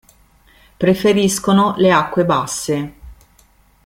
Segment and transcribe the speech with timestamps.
[0.77, 2.93] Preferiscono le acque basse.